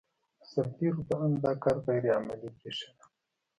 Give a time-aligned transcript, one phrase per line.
[0.39, 3.03] د سرتېرو په اند دا کار غیر عملي برېښېده.